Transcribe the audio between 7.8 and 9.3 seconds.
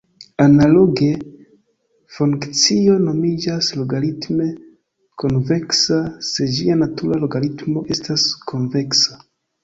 estas konveksa.